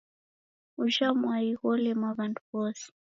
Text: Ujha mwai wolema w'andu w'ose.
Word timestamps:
Ujha 0.83 1.07
mwai 1.19 1.47
wolema 1.63 2.07
w'andu 2.17 2.41
w'ose. 2.51 2.87